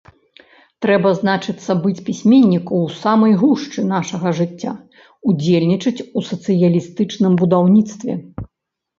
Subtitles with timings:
[0.83, 4.73] Трэба, значыцца, быць пісьменніку ў самай гушчы нашага жыцця,
[5.33, 8.13] удзельнічаць у сацыялістычным будаўніцтве.